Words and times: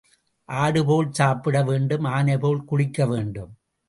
ஆடு 0.49 0.85
போல் 0.85 1.11
சாப்பிட 1.11 1.63
வேண்டும் 1.63 2.03
ஆனைபோல் 2.11 2.65
குளிக்க 2.65 3.05
வேண்டும். 3.05 3.51